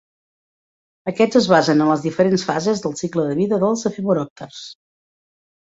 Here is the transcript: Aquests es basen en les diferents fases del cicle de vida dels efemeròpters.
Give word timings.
Aquests 1.11 1.37
es 1.41 1.49
basen 1.51 1.83
en 1.85 1.91
les 1.93 2.03
diferents 2.07 2.47
fases 2.49 2.83
del 2.87 2.99
cicle 3.05 3.29
de 3.29 3.39
vida 3.43 3.63
dels 3.67 3.87
efemeròpters. 3.93 4.67